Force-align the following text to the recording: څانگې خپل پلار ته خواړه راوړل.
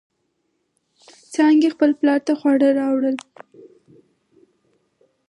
څانگې 1.33 1.69
خپل 1.75 1.89
پلار 1.99 2.19
ته 2.27 2.33
خواړه 2.39 2.69
راوړل. 2.79 3.15